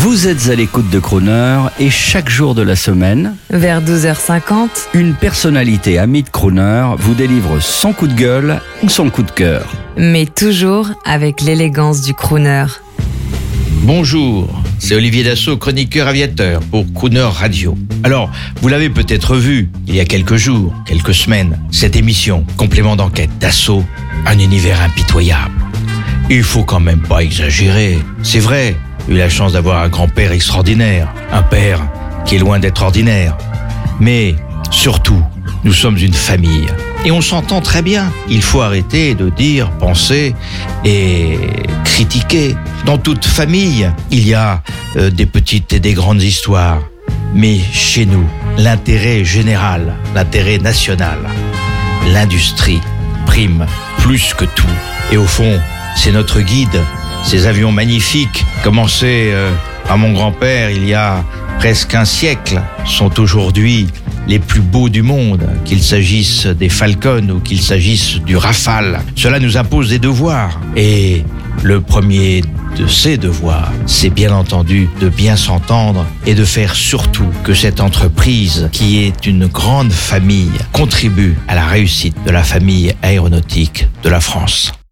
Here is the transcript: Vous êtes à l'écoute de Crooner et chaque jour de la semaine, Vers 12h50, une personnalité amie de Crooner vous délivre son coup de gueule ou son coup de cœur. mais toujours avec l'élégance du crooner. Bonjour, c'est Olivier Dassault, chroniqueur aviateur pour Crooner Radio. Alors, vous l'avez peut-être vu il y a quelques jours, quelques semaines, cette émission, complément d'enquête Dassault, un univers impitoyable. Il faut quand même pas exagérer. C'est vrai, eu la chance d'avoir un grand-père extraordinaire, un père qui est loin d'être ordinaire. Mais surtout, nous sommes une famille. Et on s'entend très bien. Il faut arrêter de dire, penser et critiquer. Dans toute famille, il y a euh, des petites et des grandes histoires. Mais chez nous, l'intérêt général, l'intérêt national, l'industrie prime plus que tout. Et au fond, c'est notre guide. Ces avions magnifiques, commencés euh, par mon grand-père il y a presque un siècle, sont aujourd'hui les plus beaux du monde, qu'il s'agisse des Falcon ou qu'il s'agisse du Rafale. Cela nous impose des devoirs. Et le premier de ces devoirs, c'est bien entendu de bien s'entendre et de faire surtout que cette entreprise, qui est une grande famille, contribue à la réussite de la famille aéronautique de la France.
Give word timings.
Vous 0.00 0.28
êtes 0.28 0.48
à 0.48 0.54
l'écoute 0.54 0.88
de 0.90 1.00
Crooner 1.00 1.58
et 1.80 1.90
chaque 1.90 2.28
jour 2.28 2.54
de 2.54 2.62
la 2.62 2.76
semaine, 2.76 3.34
Vers 3.50 3.82
12h50, 3.82 4.68
une 4.94 5.14
personnalité 5.14 5.98
amie 5.98 6.22
de 6.22 6.28
Crooner 6.28 6.86
vous 6.98 7.14
délivre 7.14 7.58
son 7.60 7.92
coup 7.92 8.06
de 8.06 8.14
gueule 8.14 8.60
ou 8.84 8.88
son 8.88 9.10
coup 9.10 9.24
de 9.24 9.32
cœur. 9.32 9.66
mais 9.96 10.24
toujours 10.26 10.90
avec 11.04 11.40
l'élégance 11.40 12.02
du 12.02 12.14
crooner. 12.14 12.66
Bonjour, 13.82 14.48
c'est 14.78 14.94
Olivier 14.94 15.24
Dassault, 15.24 15.56
chroniqueur 15.56 16.06
aviateur 16.06 16.60
pour 16.70 16.84
Crooner 16.94 17.28
Radio. 17.32 17.76
Alors, 18.04 18.30
vous 18.62 18.68
l'avez 18.68 18.90
peut-être 18.90 19.34
vu 19.36 19.68
il 19.88 19.96
y 19.96 20.00
a 20.00 20.04
quelques 20.04 20.36
jours, 20.36 20.72
quelques 20.86 21.14
semaines, 21.14 21.58
cette 21.72 21.96
émission, 21.96 22.44
complément 22.56 22.94
d'enquête 22.94 23.30
Dassault, 23.40 23.84
un 24.26 24.38
univers 24.38 24.80
impitoyable. 24.80 25.50
Il 26.30 26.44
faut 26.44 26.62
quand 26.62 26.78
même 26.80 27.00
pas 27.00 27.20
exagérer. 27.24 27.98
C'est 28.22 28.38
vrai, 28.38 28.76
eu 29.08 29.16
la 29.16 29.28
chance 29.28 29.52
d'avoir 29.52 29.82
un 29.82 29.88
grand-père 29.88 30.32
extraordinaire, 30.32 31.08
un 31.32 31.42
père 31.42 31.80
qui 32.24 32.36
est 32.36 32.38
loin 32.38 32.58
d'être 32.58 32.82
ordinaire. 32.82 33.36
Mais 34.00 34.34
surtout, 34.70 35.22
nous 35.64 35.72
sommes 35.72 35.98
une 35.98 36.14
famille. 36.14 36.66
Et 37.04 37.10
on 37.10 37.20
s'entend 37.20 37.60
très 37.60 37.82
bien. 37.82 38.12
Il 38.28 38.42
faut 38.42 38.60
arrêter 38.60 39.14
de 39.14 39.28
dire, 39.30 39.70
penser 39.70 40.34
et 40.84 41.38
critiquer. 41.84 42.54
Dans 42.84 42.98
toute 42.98 43.24
famille, 43.24 43.90
il 44.10 44.26
y 44.26 44.34
a 44.34 44.62
euh, 44.96 45.10
des 45.10 45.26
petites 45.26 45.72
et 45.72 45.80
des 45.80 45.94
grandes 45.94 46.22
histoires. 46.22 46.80
Mais 47.34 47.58
chez 47.72 48.06
nous, 48.06 48.26
l'intérêt 48.56 49.24
général, 49.24 49.94
l'intérêt 50.14 50.58
national, 50.58 51.18
l'industrie 52.12 52.80
prime 53.26 53.66
plus 53.98 54.34
que 54.34 54.44
tout. 54.44 54.66
Et 55.12 55.16
au 55.16 55.26
fond, 55.26 55.60
c'est 55.96 56.12
notre 56.12 56.40
guide. 56.40 56.80
Ces 57.24 57.46
avions 57.46 57.72
magnifiques, 57.72 58.44
commencés 58.62 59.30
euh, 59.32 59.52
par 59.86 59.98
mon 59.98 60.12
grand-père 60.12 60.70
il 60.70 60.86
y 60.86 60.94
a 60.94 61.24
presque 61.58 61.94
un 61.94 62.04
siècle, 62.04 62.60
sont 62.86 63.20
aujourd'hui 63.20 63.88
les 64.28 64.38
plus 64.38 64.60
beaux 64.60 64.88
du 64.88 65.02
monde, 65.02 65.48
qu'il 65.64 65.82
s'agisse 65.82 66.46
des 66.46 66.68
Falcon 66.68 67.28
ou 67.30 67.40
qu'il 67.40 67.60
s'agisse 67.60 68.16
du 68.16 68.36
Rafale. 68.36 69.00
Cela 69.16 69.40
nous 69.40 69.56
impose 69.56 69.88
des 69.88 69.98
devoirs. 69.98 70.60
Et 70.76 71.24
le 71.62 71.80
premier 71.80 72.42
de 72.76 72.86
ces 72.86 73.16
devoirs, 73.16 73.72
c'est 73.86 74.10
bien 74.10 74.32
entendu 74.32 74.88
de 75.00 75.08
bien 75.08 75.36
s'entendre 75.36 76.06
et 76.26 76.34
de 76.34 76.44
faire 76.44 76.74
surtout 76.74 77.28
que 77.42 77.54
cette 77.54 77.80
entreprise, 77.80 78.68
qui 78.70 78.98
est 79.02 79.26
une 79.26 79.46
grande 79.46 79.92
famille, 79.92 80.52
contribue 80.72 81.36
à 81.48 81.54
la 81.54 81.66
réussite 81.66 82.16
de 82.24 82.30
la 82.30 82.44
famille 82.44 82.92
aéronautique 83.02 83.88
de 84.04 84.10
la 84.10 84.20
France. 84.20 84.77